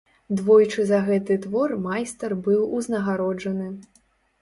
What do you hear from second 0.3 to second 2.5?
Двойчы за гэты твор майстар